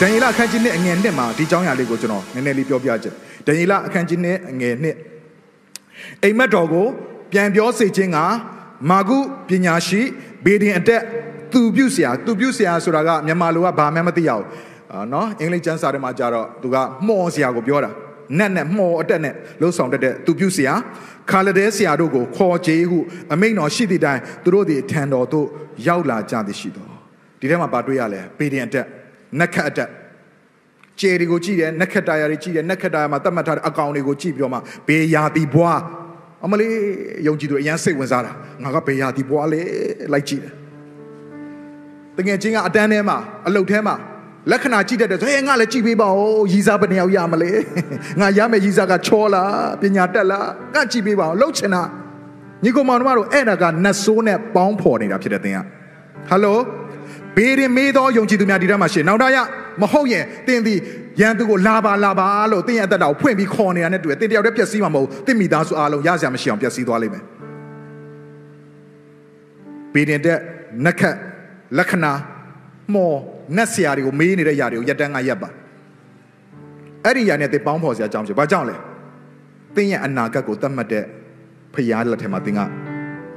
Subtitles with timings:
[0.00, 3.14] ဒံယေလအခန်းကြီးနှစ်အငယ်နှစ်မှာဒီအကြောင်းအရာလေးကိုကျွန်တော်နည်းနည်းလေးပြောပြချင်
[3.46, 4.96] ဒံယေလအခန်းကြီးနှစ်အငယ်နှစ်
[6.22, 6.86] အိမ်မက်တော်ကို
[7.32, 8.18] ပြန်ပြောစေခြင်းက
[8.90, 9.18] မာကု
[9.48, 10.02] ပညာရှိ
[10.44, 11.02] ဘေဒင်အတက်
[11.52, 14.44] သူပြုဆရာသူပြုဆရာဆိုတာကမြန်မာလိုကဘာမှမသိရအောင်
[15.12, 17.90] နော်အင်္ဂလိပ်ကျမ်းစာထဲမှာကြတော့သူကမှော်ဆရာကိုပြောတာ
[18.38, 20.74] နက်နဲ့မှော်အတက်နဲ့လှုပ်ဆောင်တတ်တဲ့သူပြုဆရာ
[21.30, 22.98] ခါလဒဲဆရာတို့ကိုခေါ်ကြေးဟု
[23.32, 25.46] အမိန့်တော်ရှိသည့်တိုင်သူတို့သည်ထံတော်သို့
[25.86, 26.90] ရောက်လာကြသည်ရှိတော်
[27.40, 28.86] ဒီထဲမှာပါတွေ့ရလဲပေဒင်အတက်
[29.38, 29.88] နက်ခတ်အတက်
[31.00, 35.80] ကျယ်တွေကိုကြည့်တယ်နက်ခတ်တာယာတွေကြည့်တယ်နက်ခတ်တာယာမှာတတ်မှတ်ထားတဲ့အကောင်တွေကိုကြည့်ပြီးတော့မှဘေးယာတီဘွား
[36.44, 36.72] အမလေး
[37.26, 39.60] ယုံကြည်သူအရန်စိတ်ဝင်စားတာငါကဘေးယာတီဘွားလေ
[40.12, 40.52] လိုက်ကြည့်တယ်
[42.16, 43.94] တကယ်ချင်းကအတန်းထဲမှာအလုတ်ထဲမှာ
[44.50, 47.50] လက္ခဏာကြည့်တတ်တယ်ဆိုရင်ငါလည်းကြည့်ပေးပါဦးရီစားဘယ်နှယောက်ရမလဲ
[48.20, 51.82] ငါရမယ်ရီစားကချောလားပညာတက်လားငါကြည့်ပေးပါဦးလှုပ်ချင်တာ
[52.64, 55.58] ညီကောင်မောင်တို့အဲ့ဒါကနတ်ဆိုးနဲ့ပေါင်းဖော်နေတာဖြစ်တဲ့သင်က
[56.28, 56.58] ဟယ်လို
[57.36, 59.38] ဘေးရင်မေးသောယုံကြည်သူများဒီထဲမှာရှင်နောက်တော့ရ
[59.82, 60.74] မဟုတ်ရင်တင်းဒီ
[61.20, 67.24] ရန်သူကိုလာပါလာပါလို့တင်းရဲ့အသက်တာကိုဖွင့်ပြီးခေါ်နေတာနဲ့တွေ့တင်းတယောက်တည်းပျက်စီးမှာမဟုတ်တင်းမိသားစုအားလုံးရစရာမရှိအောင်ပျက်စီးသွားလိမ့်မယ်
[69.94, 70.38] ဘေးရင်တဲ့
[70.84, 71.16] နက်ခတ်
[71.78, 72.12] လက္ခဏာ
[72.94, 73.16] မော်
[73.56, 75.48] နတ်ဆရာတွေကိုမေးနေတဲ့ຢာတွေကိုရက်တန်းကရက်ပါ
[77.04, 78.76] အဲ့ဒီຢာနဲ့တင်းပေါင်းဖော်စရာအကြောင်းဖြစ်ဘာကြောင့်လဲ
[79.76, 81.04] တင်းရဲ့အနာဂတ်ကိုသတ်မှတ်တဲ့
[81.74, 82.60] ဖရားလက်ထက်မှာတင်းက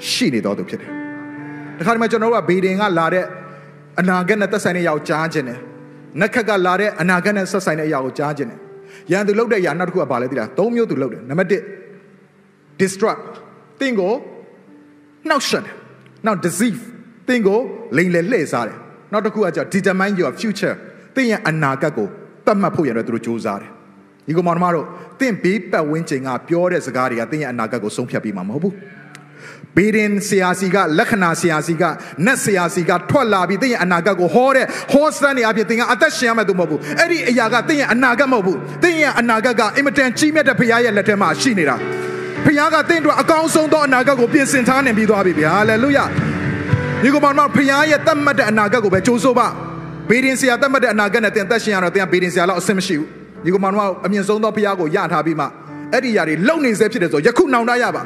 [0.09, 0.91] ရှိနေတော်သူဖြစ်တယ်
[1.79, 3.25] တခါတည်းမှာကျွန်တော်တို့ကဘေဒင်ကလာတဲ့
[3.99, 5.59] အနာဂတ်နဲ့သက်ဆိုင်တဲ့အရာကိုကြားခြင်းတယ်
[6.21, 8.59] နက်ခက်ကလာတဲ့အနာဂတ်နဲ့ဆက်ဆိုင်တဲ့အရာကိုကြားခြင်းတယ်
[9.11, 13.23] ရန်သူလုပ်တဲ့အရာနောက်တစ်ခုကဘာလဲသိလားသုံးမျိုးသူလုပ်တယ်နံပါတ်1 distract
[13.79, 14.13] တင်းကို
[15.29, 15.75] နှောက်ရှက်တယ်
[16.25, 16.79] နောက် deceive
[17.27, 17.59] တင်းကို
[17.97, 18.77] လိမ်လည်လှည့်စားတယ်
[19.11, 20.75] နောက်တစ်ခုကကြောင့် determine your future
[21.15, 22.07] တင်းရဲ့အနာဂတ်ကို
[22.45, 23.71] သတ်မှတ်ဖို့ရတဲ့သူတို့စူးစမ်းတယ်
[24.27, 24.85] ဒီကောင်မတို့
[25.19, 28.73] တင်းဘေးပတ်ဝန်းကျင်ကပြောတဲ့စကားတွေကတင်းရဲ့အနာဂတ်ကိုဆုံးဖြတ်ပြီးမှာမဟုတ်ဘူး
[29.77, 31.83] ဘေဒင်ဆရာစီကလက္ခဏာဆရာစီက
[32.25, 41.75] နတ်ဆရာစီကထွက်လာပြီးတင်းရဲ့အနာဂတ်ကိုဟောတဲ့ဟောစတန်နေအဖြစ်တင်းကအသက်ရှင်ရမယ်သူမဟုတ်ဘူးအဲ့ဒီအရာကတင်းရဲ့အနာဂတ်မဟုတ်ဘူးတင်းရဲ့အနာဂတ်ကအင်မတန်ကြီးမြတ်တဲ့ဖခင်ရဲ့လက်ထဲမှာရှိနေတာ
[42.45, 46.05] ဖခင်ကတင်းတို့အကောင်းဆုံးသောအနာဂတ်ကိုပြင်ဆင်ထားနေပြီးသွားပြီဗျာဟာလေလုယာ
[47.03, 49.47] ဒီကောင်မဖခင်ရဲ့တတ်မှတ်တဲ့အနာဂတ်ကိုပဲကြိုးစိုးပါ
[50.09, 53.07] ဘေဒင်ဆရာတတ်မှတ်တဲ့အနာဂတ်နဲ့တင်းသက်ရှင်ရတော့တင်းကဘေဒင်ဆရာလောက်အဆင်မရှိဘူး
[53.45, 55.45] ဒီကောင်မကအမြင့်ဆုံးသောဖခင်ကိုရထားပြီးမှ
[55.93, 58.03] အဲ့ဒီຢာတွေလုံနေစေဖြစ်တယ်ဆိုယခုနောင်တရပါ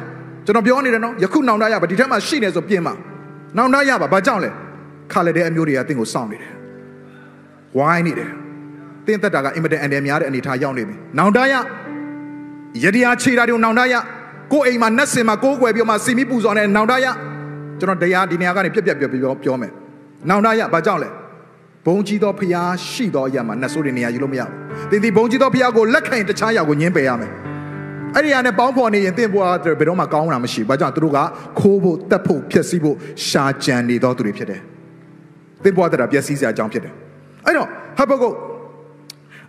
[0.48, 2.92] ကျွန်တော်ပြောနေတယ်နော်ယခုနောင်တရပါဒီထက်မှရှိနေဆိုပြင်ပါ
[3.56, 4.50] နောင်တရပါဘာကြောင့်လဲ
[5.12, 6.52] ခါလက်တဲ့အမျိုးတွေကတင့်ကိုစောင့်နေတယ်
[7.76, 8.30] ဝိုင်းနေတယ်
[9.06, 11.54] တင်းသက်တာကအင်မတန်အန်တယ်များတဲ့အနေထားရောက်နေပြီနောင်တရ
[12.84, 13.94] ယတရားခြေတာတွေကိုနောင်တရ
[14.52, 17.06] ကိုယ်အိမ်မှာနတ်စင်မှာကိုးကွယ်ပြီးမှစီမီပူဇော်နေနောင်တရ
[17.80, 19.72] ကျွန်တော်တရားဒီနေရာကနေပြက်ပြက်ပြောပြောပြောမယ်
[20.28, 21.08] နောင်တရဘာကြောင့်လဲ
[21.86, 27.32] ဘုံကြီးသောဖျားရှိသောအရာမှာနတ်ဆိုးတွေနေရာယူလို့မရဘူးတင်းဒီဘုံကြီးသောဖျားကိုလက်ခံတခြားအရာကိုညှင်းပယ်ရမယ်
[28.14, 31.18] အဲ့ဒီကနေပေါင်းဖော်နေရင်တင့်ဘွားဘယ်တော့မှကောင်းတာမရှိဘူး။ဘာကြောင့်သူတို့က
[31.58, 32.96] ခိုးဖို့တက်ဖို့ဖျက်ဆီးဖို့
[33.28, 34.60] ရှာကြံနေသောသူတွေဖြစ်တယ်။
[35.64, 36.92] တင့်ဘွားတဲ့ပျက်စီးစရာအကြောင်းဖြစ်တယ်။
[37.46, 37.68] အဲ့တော့
[37.98, 38.36] ဟဘကုတ်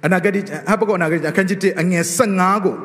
[0.05, 2.75] အနာဂတိဟဘကုတ်အနာဂတိအခန်းကြီး1အငယ်15ကို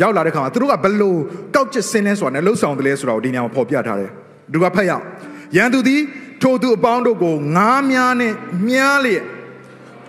[0.00, 1.18] ရောက်လာတဲ့ခါမှာသူတို့ကဘလို့
[1.54, 4.10] ကောက်ကျစ်စင်းလဲဆိုတာနဲ့လှုပ်ဆောင်တယ်လဲဆိုတာကိုဒီနေရာမှာဖော်ပြထားတယ်။
[4.52, 5.02] သူကဖတ်ရအောင်။
[5.56, 6.00] ရန်သူသည်
[6.42, 8.32] ထိုသူအပေါင်းတို့ကိုငားများနဲ့
[8.68, 9.24] မြားလျက်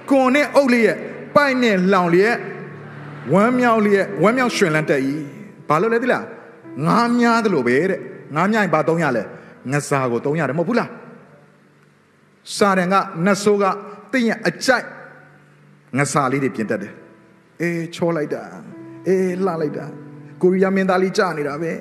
[0.09, 0.95] ကွန်နဲ့အုပ်လျက်
[1.35, 2.35] ပိုက်နဲ့လောင်လျက်
[3.33, 5.13] ဝမ်းမြောက်လျက်ဝမ်းမြောက်ရွှင်လန်းတက်ဤ
[5.69, 6.25] ဘာလို့လဲသိလား
[6.87, 7.99] ငားများတယ်လို့ပဲတဲ့
[8.35, 9.23] ငားများရင်ဘာသုံးရလဲ
[9.71, 10.89] ငစာကိုသုံးရတယ်မဟုတ်ဘူးလား
[12.55, 12.95] စာရန်က
[13.25, 13.63] နတ်ဆိုးက
[14.11, 14.85] တင့်ရဲ့အကြိုက်
[15.97, 16.93] ငစာလေးတွေပြင်တတ်တယ်
[17.61, 18.41] အေးချောလိုက်တာ
[19.07, 19.85] အေးလှလိုက်တာ
[20.41, 21.71] ကိုရီးယားမင်းသားလေးကြာနေတာပဲ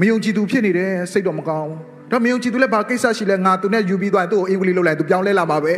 [0.00, 1.72] မယုံကြည်သူဖြစ်နေတယ်စိတ်တော့မကောင်း
[2.10, 5.72] တော့မယုံကြည်သူလည်းဘာကိစ္စရှိလဲငါသူနဲ့ယူပြီးသွားရင်သူ့ကိုအင်္ဂလိပ်လုပ်လိုက်သူပြောင်းလဲလာမှာပဲ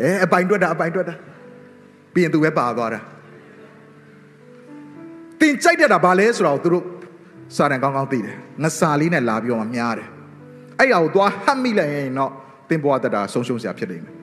[0.00, 1.14] အဲအပိုင်တွက်တာအပိုင်တွက်တာ
[2.14, 3.00] ပြီးရင်သူပဲပါသွားတာ
[5.42, 6.84] တင်ကြိုက်တတ်တာဘာလဲဆိုတော့သူတို့
[7.56, 10.08] စာတန်ကောင်းကောင်းသိတယ်ငစာလေးနဲ့လာပြီးတော့မှမြားတယ်
[10.78, 12.30] အဲ့ဒါကိုသွားဟတ်မိလိုက်ရင်တော့
[12.68, 14.14] တင်ဘွားတတ်တာဆုံးရှုံးစရာဖြစ်နေမယ်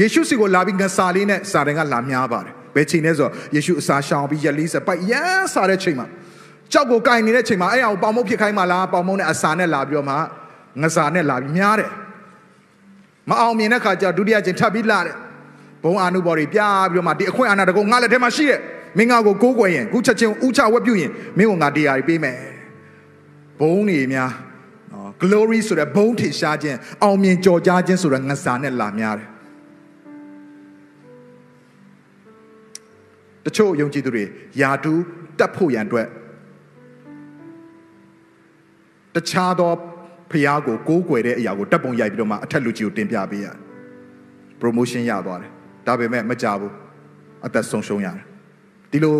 [0.00, 6.06] ယေရှုစီကိုလာပြီးငစာလေးနဲ့စာတန်ကလာမြားပါတယ်ဘယ်ချိန်လဲဆိုတော့ယေရှုအစာရှောင်ပြီးရက်လေးစပိုက်ရမ်းစားတဲ့ချိန်မှာ
[6.72, 10.16] ကြောက်ကိုကင်နေတဲ့ချိန်မှာအဲ့အောင်ပေါင်မုတ်ဖြစ်ခိုင်းမှလားပေါင်မုတ်နဲ့အစာနဲ့လာပြီးတော့မှ
[10.82, 11.90] ငစာနဲ့လာပြီးမြားတယ်
[13.30, 15.16] မအောင်မြင်တဲ့ခါကျဒုတိယချိန်ထပ်ပြီးလာတယ်
[15.84, 16.60] ဘုံအာနုဘော်တွေပြ
[16.90, 18.60] ပြီးတော့မှဒီအခွင့်အာဏာတကုံငါလက်ထဲမှာရှိတယ်
[18.96, 22.38] မင်းငါကိုကိုးကွယ်ရင်ခုချက်ချင်းဥချဝက်ပြုရင်မင်းကငါတရားတွေပေးမယ်
[23.60, 24.30] ဘုံနေများ
[24.92, 29.28] နော် glory ဆိုတဲ့ဘုံထင်ရှားခြင်းအောင်မြင်ကြော်ကြားခြင်းဆိုတဲ့ငါစာနဲ့လာများတယ်
[33.44, 34.24] တချို့ယုံကြည်သူတွေ
[34.60, 35.02] ယာတူး
[35.38, 36.08] တက်ဖို့ရန်အတွက်
[39.14, 39.72] တခြားသော
[40.30, 43.56] ဖျားကိုကိုးကွယ်တဲ့အရာကိုတပ်ပုံရိုက်ပြီးတော့မှအထက်လူကြီးကိုတင်ပြပေးရတယ်
[44.60, 45.50] promotion ရသွားတယ်
[45.86, 46.72] ဒါပေမဲ့မကြဘူး
[47.46, 48.31] အသက်ဆုံးရှုံးရတယ်
[48.92, 49.16] ဒီလို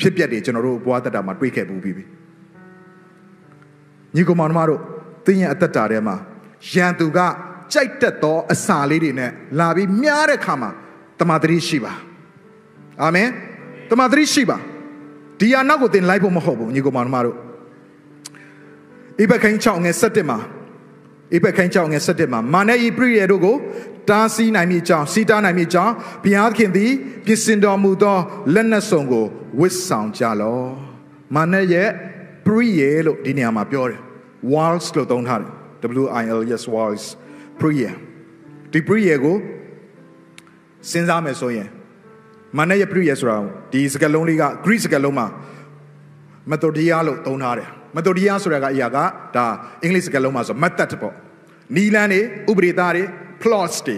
[0.00, 1.92] ဖြစ်ပျက်တွေကျွန်တော်တို့ဘဝတက်တာမှာတွေ့ခဲ့ဘူးပြီ
[4.14, 4.80] ညီကောင်မောင်တို့
[5.26, 6.16] သင်ရဲ့အသက်တာထဲမှာ
[6.72, 7.18] ရန်သူက
[7.72, 10.70] ကြိုက်တတ်သောအစာလေးတွေနဲ့လာပြီးမြားတဲ့ခါမှာ
[11.20, 11.92] တမန်တရိရှိပါ
[13.02, 13.28] အာမင်
[13.90, 14.58] တမန်တရိရှိပါ
[15.40, 17.36] ဒီအနောက်ကိုသင်လိုက်ဖို့မဟုတ်ဘူးညီကောင်မောင်တို့
[19.20, 20.38] ဣဘခိုင်း6ငယ်7မှာ
[21.34, 23.56] ဣဘခိုင်း6ငယ်7မှာမာနဤပရိယေတို့ကို
[24.10, 26.92] တားဆီးနိုင်မိကြောင်းစီတားနိုင်မိကြောင်းဘုရားသခင်သည်
[27.24, 28.18] ပြင်ဆင်တော်မူသော
[28.54, 29.26] လက်နက်စုံကို
[29.60, 30.60] ဝစ်ဆောင်ကြလော
[31.34, 31.88] မာနရဲ့
[32.46, 34.00] ပရိယေလို့ဒီနေရာမှာပြောတယ်
[34.52, 35.50] walls လို့သုံးထားတယ်
[36.02, 37.04] W I L S walls
[37.60, 37.90] ပရိယေ
[38.72, 39.36] ဒီပရိယေကို
[40.90, 41.68] စဉ်းစားမယ်ဆိုရင်
[42.58, 43.36] မာနရဲ့ပရိယေဆိုတာ
[43.72, 45.26] ဒီစကားလုံးလေးက Greek စကားလုံးမှာ
[46.50, 48.98] methodia လို့သုံးထားတယ် methodia ဆိုတာကအရာက
[49.36, 49.46] ဒါ
[49.82, 51.14] အင်္ဂလိပ်စကားလုံးမှာဆို method ပေါ့
[51.76, 52.20] နီလန်းတွေ
[52.50, 53.04] ဥပဒေသားတွေ
[53.44, 53.96] plots တွေ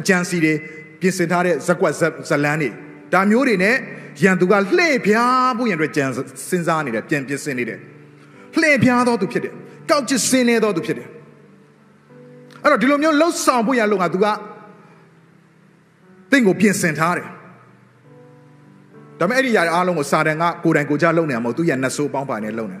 [0.00, 0.52] အကြံစီတွေ
[1.00, 1.94] ပြင်ဆင်ထားတဲ့ဇက်ကွက်
[2.28, 2.70] ဇလန်းတွေ
[3.12, 3.76] ဒါမျိုးတွေနဲ့
[4.22, 6.04] ရန်သူကလှည့်ပြားဖို့ရန်အတွက်ကြံ
[6.48, 7.78] စဉ်းစားနေတယ်ပြန်ပြင်ဆင်နေတယ်
[8.60, 9.52] လှည့်ပြားတော်သူဖြစ်တယ်
[9.90, 11.08] ကောက်ချစ်စင်းနေတော်သူဖြစ်တယ်
[12.62, 14.26] အဲ့တော့ဒီလိုမျိုးလှုပ်ဆောင်ဖို့ရန်လုံကသူက
[16.30, 17.28] တင့်ကိုပြင်ဆင်ထားတယ်
[19.18, 22.78] ဒါပေမဲ့အဲ့ဒီຢာအားလုံးကိုစာတန်ကကိုယ်တိုင်ကိုယ်ကြလုံနေမှာမဟုတ်သူရနတ်ဆိုးပေါင်းပါနေလုံနေ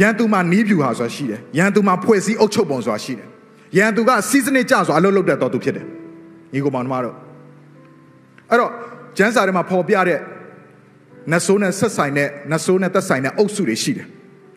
[0.00, 3.28] ရန်သူမှာနီးပြူဟာဆိုတာရှိတယ်ရန်သူမှာဖွဲ့စည်းအုပ်ချုပ်ပုံဆိုတာရှိတယ်
[3.76, 5.86] ရန်သူကစီးစနစ်ကြဆိုအလုပ်လုပ်တဲ့တော်သူဖြစ်တယ်
[6.52, 7.16] ညီကောင်မောင်တို့
[8.50, 8.72] အဲ့တော့
[9.16, 10.20] ကျမ်းစာထဲမှာပေါ်ပြတဲ့
[11.32, 14.06] နတ်ဆိုးနဲ့ဆက်ဆိုင်တဲ့နတ်ဆိုးနဲ့သက်ဆိုင်တဲ့အုပ်စုတွေရှိတယ်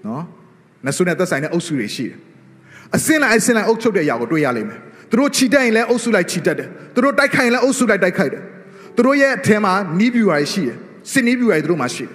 [0.07, 0.23] နော်
[0.85, 2.17] နတ်ဆိုးနဲ့သက်ဆိုင်တဲ့အုပ်စုတွေရှိတယ်
[2.95, 4.79] အစင်းလိုက်အစင်းလိုက်အုပ်ချုပ်တဲ့အရာကိုတွေ့ရလိမ့်မယ်
[5.09, 8.41] သူတို့ခြိတက်ရင်လည်းအုပ်စုလိုက်ခြိတက်တယ်သူတို့တိုက်ခိုင်ရင်လည်းအုပ်စုလိုက်တိုက်ခိုက်တယ်
[8.95, 10.77] သူတို့ရဲ့အထက်မှာနီးပြူရာရှိတယ်
[11.11, 12.11] စစ်နီးပြူရာသူတို့မှာရှိတယ်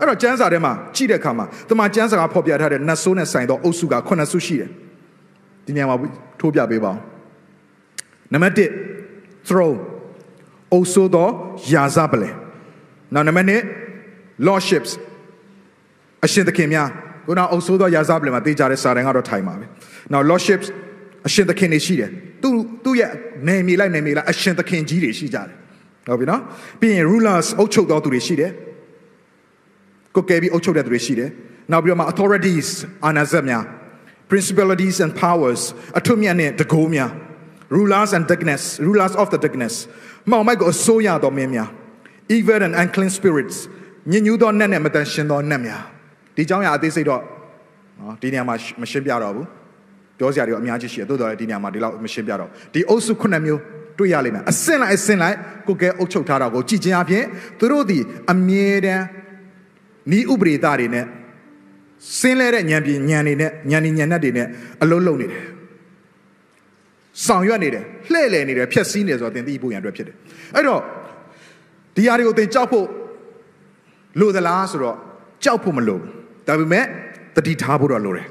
[0.00, 4.70] အဲ့တော့ကျမ်းစာထဲမှာကြည့်တဲ့အခါမှာတမန်ကျမ်းစာကဖော်ပြထားတဲ့နတ်ဆိုးနဲ့ဆိုင်သောအုပ်စုက9စုရှိတယ်
[5.66, 5.96] ဒီနေရာမှာ
[6.40, 7.00] ထိုးပြပေးပါအောင်
[8.32, 9.76] နံပါတ်1 throne
[10.72, 11.28] အုပ်ဆိုးသော
[11.72, 12.34] ယာဇပလင်
[13.14, 14.90] နောက်နံပါတ်2 lordships
[16.24, 16.88] အရှင်သခင်များ
[17.26, 19.64] ခုနအုပ်ဆိုးသောယာဇပလင်မှာတေးကြတဲ့စာတန်ကတော့ထိုင်ပါပဲ
[20.12, 20.66] နောက် lordships
[21.26, 22.10] အရှင်သခင်တွေရှိတယ်
[22.42, 22.48] သူ
[22.84, 23.12] သူ့ရဲ့
[23.48, 25.48] နေမြေလိုက်နေမြေလိုက်အရှင်သခင်ကြီးတွေရှိကြတယ်
[26.06, 26.40] ဟုတ်ပြီနော်
[26.80, 28.50] ပြီးရင် rulers အုပ်ချုပ်တော်သူတွေရှိတယ်
[30.14, 31.30] ကိုကဲပြီးအုပ်ချုပ်တဲ့သူတွေရှိတယ်
[31.72, 32.68] နောက်ပြီးတော့မှ authorities
[33.04, 33.64] အာဏာစက်များ
[34.31, 35.61] principalities and powers
[35.99, 37.09] အထွတ်မြတ်နဲ့တကိုးများ
[37.77, 39.75] rulers and darkness rulers of the darkness
[40.31, 41.69] မောင်မိုက်ကိုအစိုးရတော်မင်းများ
[42.35, 43.57] evil and unclean spirits
[44.11, 45.83] ညဉ့်ညူးသောနတ်နဲ့မတန်ရှင်သောနတ်များ
[46.35, 47.21] ဒီเจ้าရအသေးစိတ်တော့
[47.99, 49.47] နော်ဒီနေရာမှာမရှင်းပြတော့ဘူး
[50.17, 53.61] ပြောစရာတွေအများကြီးရှိတယ်သို့တော်လည်းဒီနေရာမှာဒီလောက်မရှင်းပြတော့ဒီအုပ်စုခုနှစ်မျိုး
[53.99, 55.37] တွေ့ရလိမ့်မယ်အစင်လိုက်အစင်လိုက်
[55.67, 57.23] ကိုကဲအုပ်ချုပ်ထားတာကိုကြည်ချင်းအပြင်
[57.59, 57.99] သူတို့ဒီ
[58.31, 59.03] အမြဲတမ်း
[60.17, 61.05] ဤဥပဒေသားတွေနဲ့
[62.18, 64.46] စင်းလဲတဲ့ဉာဏ်ပညာတွေနဲ့ဉာဏ်ဉာဏ်နဲ့တွေနဲ့
[64.82, 65.42] အလုံးလုံးနေတယ်
[67.26, 70.16] ဆောင်ရွက်နေတယ်လှည့်လည်နေတယ်ဖြက်စီးနေဆိုတော့သင်သိဖို့ရန်အတွက်ဖြစ်တယ်
[70.54, 70.80] အဲ့တော့
[71.96, 72.86] ဒီຢာတွေကိုသင်ကြောက်ဖို့
[74.20, 74.96] လိုသလားဆိုတော့
[75.44, 76.08] ကြောက်ဖို့မလိုဘူး
[76.48, 76.84] ဒါပေမဲ့
[77.36, 78.26] တတိထားဖို့တော့လိုတယ်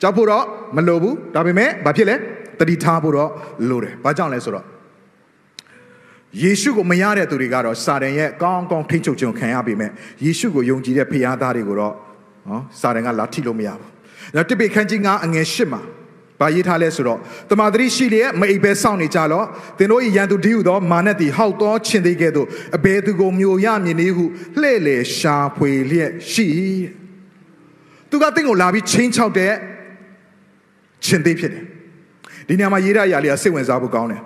[0.00, 0.44] ကြောက်ဖို့တော့
[0.76, 2.16] မလိုဘူးဒါပေမဲ့ဘာဖြစ်လဲ
[2.60, 3.30] တတိထားဖို့တော့
[3.68, 4.64] လိုတယ်ဘာကြောင့်လဲဆိုတော့
[6.42, 9.90] ယေရှုကိုမရတဲ့သူတွေကတော့စာတန်ရဲ့ကောင်းကောင်းထိန်းချုပ်ခြင်းခံရပေမဲ့
[10.24, 11.94] ယေရှုကိုယုံကြည်တဲ့ဖခင်သားတွေကိုတော့
[12.48, 13.90] နော်စာတန်ကလာထိလို့မရဘူး။
[14.36, 15.82] ဒါတိပိခန်းကြီးငါအငယ်ရှစ်မှာ
[16.40, 17.18] ဘာရေးထားလဲဆိုတော့
[17.50, 19.42] တမာတိရှိလျက်မအိပ်ပဲစောင့်နေကြလော
[19.78, 22.46] သင်တို့၏ရန်သူဒီဟုသောမာနသည်ဟောက်သောခြင်းသေးကဲ့သို့
[22.76, 24.24] အဘယ်သူကိုမျိုးရမြင်နေဟု
[24.60, 26.46] လှဲ့လေရှာဖွေလျက်ရှိ
[28.10, 29.52] သူကတင့်ကိုလာပြီးချင်းချောက်တဲ့
[31.04, 31.64] ခြင်းသေးဖြစ်တယ်
[32.48, 34.22] ဒီနေရာမှာရေးတဲ့အရာလေးကစိတ်ဝင်စားဖို့ကောင်းတယ်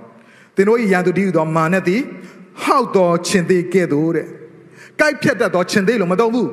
[0.57, 2.01] သင်တို့၏ရန်သူဒီဟုသောမာနသည်
[2.65, 4.27] ဟောက်သောခြင်းသေးကဲ့သို့တဲ့
[5.01, 6.49] ကိုက်ဖြတ်တတ်သောခြင်းသေးလို့မတော့ဘူး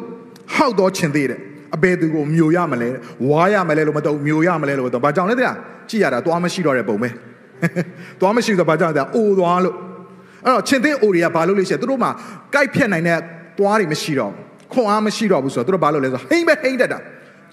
[0.55, 1.39] ဟောက်သောခြင်းသေးတဲ့
[1.75, 2.89] အဘယ်သူကိုမျိုးရမလဲ
[3.29, 5.51] ဝါရမလဲလို့မတော့မျိုးရမလဲလို့မတော့ဘာကြောင့်လဲတဲ့
[5.89, 7.09] ကြည့်ရတာသွားမရှိတော့တဲ့ပုံပဲ
[8.19, 9.75] သွားမရှိဆိုတော့ဘာကြောင့်လဲအိုသွားလို့
[10.45, 12.11] အဲ့တော့ချင်းသေးအိုတွေကဘာလို့လဲရှိတယ်သူတို့မှာ
[12.55, 13.19] ကိုက်ဖြတ်နိုင်တဲ့
[13.59, 14.31] သွားတွေမရှိတော့
[14.73, 16.99] ခွန်အားမရှိတော့ဘူးဆိုတော့သူတို့ဘာလို့လဲဆိုတော့ဟိမ့်ပဲဟိမ့်တတ်တာ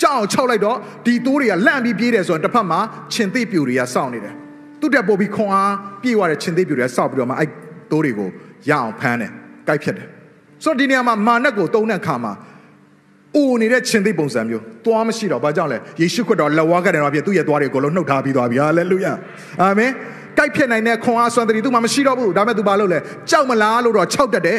[0.02, 0.76] ကြောက်ချောက်လိုက်တော့
[1.06, 2.80] ဒီတိုးတွေကလန့်ပြီးပြေးတယ်ဆိုတော့တစ်ဖက်မှာ
[3.12, 4.34] ချင်းသေးပြူတွေကစောင့်နေတယ်
[4.80, 7.48] သူတက်ပို့ပြီးခွန်အားပြေးသွားတဲ့ချင်းသေးပြူတွေကစောက်ပြီးတော့မှအဲ့
[7.90, 8.28] တိုးတွေကို
[8.70, 9.30] ရအောင်ဖမ်းတယ်
[9.68, 10.06] ကိုက်ဖြတ်တယ်
[10.64, 12.32] ဆိုတော့ဒီနေရာမှာမာနက်ကိုတုံးတဲ့ခါမှာ
[13.36, 19.12] အိုနေတဲ့ရှင်သိပုံစံမျိုးသွားမရှိတော့ဘာကြောင့်လဲယေရှုခရစ်တော်လက်ဝါးကတယ်တော့ပြသူ့ရဲ့သွားတွေကိုလုံးနှုတ်ထားပြီးသွားပြီဟာလေလုယာ
[19.62, 19.90] အာမင်
[20.36, 22.98] ကြိုက်ဖြစ်နိုင်တဲ့ခွန်အားစွမ်းတည်းသူမှမရှိတော့ဘူးဒါမဲ့သူဘာလုပ်လဲ
[23.30, 24.58] ကြောက်မလားလို့တော့ခြောက်တတ်တယ်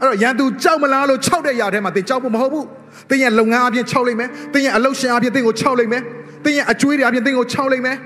[0.00, 2.66] အဲ့တော့ရန်သူကြောက်မလားလို့ခြောက်တဲ့ຢာထဲမှာသင်ကြောက်ဖို့မဟုတ်ဘူး
[3.10, 6.02] သင်ရဲ့လုပ်ငန်းအပြင်ခြောက်လိုက်မယ်သင်ရဲ့အလုပ်ရှင်အပြင်သင်ကိုခြောက်လိုက်မယ်
[6.44, 7.96] သင်ရဲ့အကျွေးတွေအပြင်သင်ကိုခြောက်လိုက်မယ်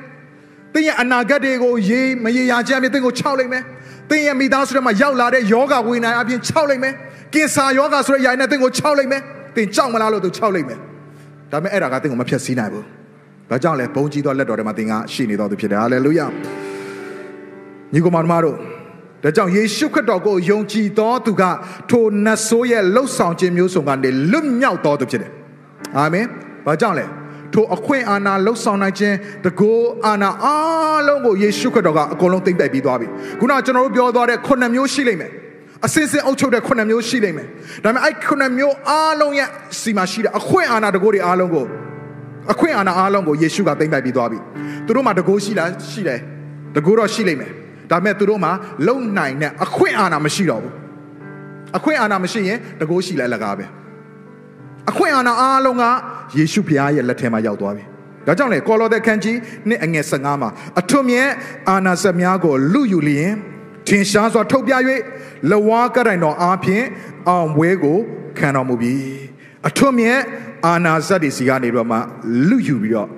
[0.74, 3.62] သင်ရဲ့အနာဂတ်တွေကိုရေးမရေရာခြင်းအပြင်သင်ကိုခြောက်လိုက်မယ်
[4.10, 6.94] သင်ရဲ့မိသားစုထဲမှာရောက်လာတဲ့ယောဂဝိညာဉ်အပြင်6လိုက်မယ်
[7.34, 9.22] ကင်ဆာယောဂဆိုတဲ့အရာနဲ့သင်ကို6လိုက်မယ်
[9.56, 10.78] သင်ကြောက်မလားလို့သူ6လိုက်မယ်
[11.52, 12.84] ဒါပေမဲ့အဲ့ဒါကသင်ကိုမဖြတ်စည်းနိုင်ဘူး
[13.50, 16.26] ဘာကြောင့်လဲဘုံကြီးသောလက်တော်ထဲမှာသင်ကရှိနေတော်သူဖြစ်တယ်ဟာလေလုယာ
[17.92, 18.56] ညီကောင်မတို့
[19.24, 21.42] ဒါကြောင့်ယေရှုခရစ်တော်ကိုယုံကြည်တော်သူက
[21.90, 25.32] ထိုနတ်ဆိုးရဲ့လှုပ်ဆောင်ခြင်းမျိုးစုံကနေလွတ်မြောက်တော်သူဖြစ်တယ်
[25.96, 26.26] အာမင်
[26.66, 27.04] ဘာကြောင့်လဲ
[27.52, 33.06] ထိုအခွင့်အာဏာလှုပ်ဆောင်နိုင်ခြင်းတကောအာဏာအားလုံးကိုယေရှုခရစ်တော်ကအကုန်လုံးသိမ့်ပိုက်ပြီးသွားပြီ
[33.40, 35.32] ခုနကကျွန်တော်တို့ပြောသွားတဲ့ခုနှစ်မျိုးရှိလိမ့်မယ်
[35.86, 37.48] အစင်စင်အုပ်ချုပ်တဲ့ခုနှစ်မျိုးရှိလိမ့်မယ်
[37.84, 39.48] ဒါပေမဲ့အဲ့ခုနှစ်မျိုးအားလုံးရဲ့
[39.80, 41.66] စီမှာရှိတဲ့အခွင့်အာဏာတကောတွေအားလုံးကို
[42.52, 44.38] အခွင့်အာဏာအားလုံးကိုယေရှုကသိမ့်ပိုက်ပြီးသွားပြီ
[44.86, 46.20] သူတို့မှာတကောရှိလားရှိတယ်
[46.76, 47.50] တကောတော့ရှိလိမ့်မယ်
[47.90, 48.52] ဒါပေမဲ့သူတို့မှာ
[48.88, 50.74] လုံနိုင်တဲ့အခွင့်အာဏာမရှိတော့ဘူး
[51.76, 53.64] အခွင့်အာဏာမရှိရင်တကောရှိလဲလကားပဲ
[54.90, 55.84] အခွင့်အာဏာအားလုံးက
[56.38, 57.84] ယေရှုဖခင်ရဲ့လက်ထဲမှာရောက်သွားပြီ
[58.26, 59.38] ဒါကြောင့်လေကောလောသဲခန်းကြီး
[59.68, 60.50] နှစ်အငယ်15မှာ
[60.80, 61.28] အထွတ်မြတ်
[61.70, 63.32] အာနာစက်များကိုလူယူလျင်
[63.88, 64.74] ထင်ရှားစွာထုတ်ပြ၍
[65.50, 66.84] လဝါကတိုင်တော်အားဖြင့်
[67.28, 67.98] အောင်ဝဲကို
[68.38, 68.94] ခံတော်မူပြီ
[69.68, 70.20] အထွတ်မြတ်
[70.66, 71.98] အာနာစက်တွေစီကနေတော့မှ
[72.48, 73.08] လူယူပြီးတော့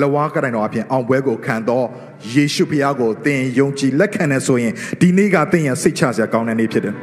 [0.00, 1.86] လဝါကတိုင်တော်အပြင်အောင်ပွဲကိုခံတော့
[2.34, 6.96] ယေရှုဖခင်ကိုသင်ယုံကြည်လက်ခံနေဆိုရင်ဒီနေ့ကသင်ရဲ့စိတ်ချစရာကောင်းတဲ့နေ့ဖြစ်တယ်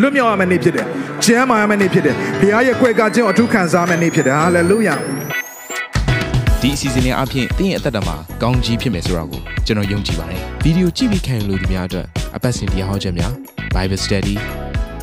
[0.00, 0.86] လွတ်မြောက်ရမယ့်နေ့ဖြစ်တယ်။
[1.24, 4.94] ကျမ်းမာရမယ့်နေ့ဖြစ်တယ်။ဘုရားရဲ့ကွယ်ကားခြင်းကိုအထူးခံစားမယ့်နေ့ဖြစ်တယ်။ဟာလေလုယာ။
[6.60, 13.32] ဒီအစီအစဉ်လေးအပြင်တင်းရဲ့အသက်တာမှာကောင်းကြီးဖြစ်မယ်ဆိုတာကိုကျွန်တော်ယုံကြည်ပါတယ်ဗီဒီယိုကြည့်ပြီးခံယူလို့ဒီများအတွက် အပတ်စဉ်တရားဟောခြင်းများ
[13.74, 14.36] Bible Study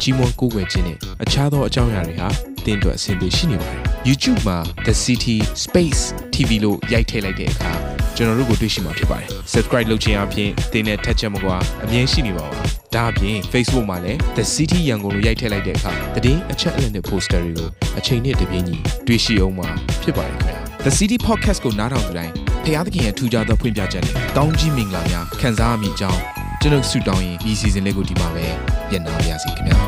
[0.02, 2.30] ကြီးမွန်ကိုးကွယ်ခြင်းနဲ့အခြားသောအကြောင်းအရာတွေဟာ
[2.66, 6.02] တင်းအတွက်အဆင်ပြေရှိနေပါတယ် YouTube မှာ The City Space
[6.34, 7.72] TV လို့ရိုက်ထည့်လိုက်တဲ့အခါ
[8.16, 12.62] ကျွန်တော်တို့ကိုတွေ့ရှိမှာဖြစ်ပါတယ် Subscribe လုပ်ခြင်းအပြင်တင်းနဲ့ထက်ချက်မကွာအမြင်ရှိနေပါပါ
[12.96, 15.92] ဒါအပြင် Facebook မှာလည်း The City ရန်ကုန်လို့ရိုက်ထည့်လိုက်တဲ့အခါ
[16.26, 19.70] တည်င်းအချက်အလက်နဲ့ poster တွေကိုအချိန်နဲ့တပြေးညီတွေ့ရှိအောင်မှာ
[20.04, 26.37] ဖြစ်ပါတယ်ခင်ဗျာ The City Podcast ကိုနားထောင်ကြတိုင်းဖျားသခင်ရဲ့ထူကြသောဖွင့်ပြချက်နဲ့ကောင်းကြီးမင်္ဂလာများခံစားမိကြောင်း
[26.68, 28.46] ကျွန်တော်ဆုတောင်းရင်ဒီ season လေးကိုဒီမှာပဲ
[28.92, 29.87] ညံ့နာပါရစေခင်ဗျာ